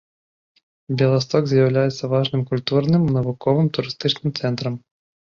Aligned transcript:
Беласток 0.99 1.43
з'яўляецца 1.49 2.09
важным 2.13 2.41
культурным, 2.53 3.03
навуковым, 3.17 3.69
турыстычным 3.77 4.33
цэнтрам. 4.41 4.75